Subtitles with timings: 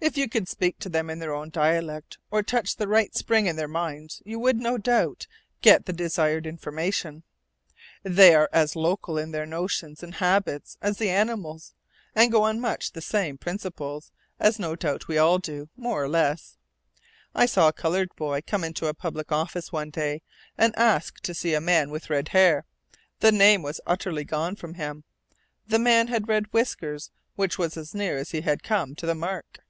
[0.00, 3.46] If you could speak to them in their own dialect, or touch the right spring
[3.46, 5.26] in their minds, you would, no doubt,
[5.62, 7.22] get the desired information.
[8.02, 11.72] They are as local in their notions and habits as the animals,
[12.14, 16.08] and go on much the same principles, as no doubt we all do, more or
[16.10, 16.58] less.
[17.34, 20.20] I saw a colored boy come into a public office one day,
[20.58, 22.66] and ask to see a man with red hair;
[23.20, 25.04] the name was utterly gone from him.
[25.66, 29.14] The man had red whiskers, which was as near as he had come to the
[29.14, 29.60] mark.